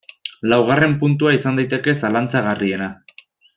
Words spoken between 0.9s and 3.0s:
puntua izan daiteke zalantzagarriena.